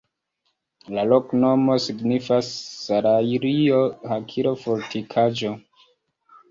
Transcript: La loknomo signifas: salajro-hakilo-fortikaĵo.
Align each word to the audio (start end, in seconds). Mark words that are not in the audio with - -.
La 0.95 1.03
loknomo 1.11 1.75
signifas: 1.85 2.51
salajro-hakilo-fortikaĵo. 2.87 5.59